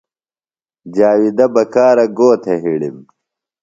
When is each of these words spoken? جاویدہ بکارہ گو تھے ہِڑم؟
جاویدہ 0.95 1.45
بکارہ 1.55 2.05
گو 2.17 2.29
تھے 2.43 2.53
ہِڑم؟ 2.63 2.97